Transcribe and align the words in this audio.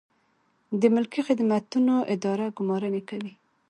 د 0.79 0.81
ملکي 0.95 1.21
خدمتونو 1.27 1.95
اداره 2.13 2.45
ګمارنې 2.57 3.01
کوي 3.09 3.33